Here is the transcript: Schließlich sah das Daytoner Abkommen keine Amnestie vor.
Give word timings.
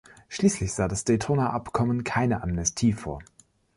Schließlich 0.29 0.73
sah 0.73 0.87
das 0.87 1.03
Daytoner 1.03 1.53
Abkommen 1.53 2.03
keine 2.03 2.41
Amnestie 2.41 2.91
vor. 2.93 3.19